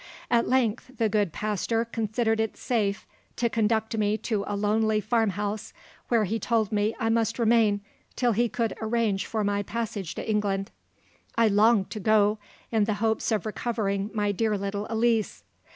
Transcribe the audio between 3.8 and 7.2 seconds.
me to a lonely farm house, where he told me I